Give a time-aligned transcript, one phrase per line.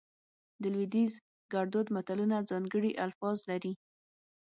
[0.61, 1.13] د لودیز
[1.53, 3.73] ګړدود متلونه ځانګړي الفاظ لري